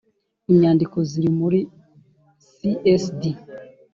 [0.51, 1.59] Inyandiko ziri muri
[2.55, 3.21] csd